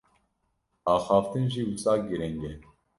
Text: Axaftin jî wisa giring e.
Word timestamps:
Axaftin 0.93 1.45
jî 1.53 1.61
wisa 1.69 1.93
giring 2.07 2.37
e. 2.51 2.53